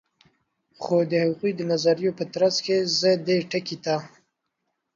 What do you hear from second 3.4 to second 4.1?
ټکي ته